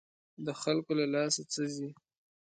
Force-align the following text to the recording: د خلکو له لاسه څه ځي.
د 0.45 0.47
خلکو 0.61 0.91
له 0.99 1.05
لاسه 1.13 1.41
څه 1.53 1.63
ځي. 1.75 1.89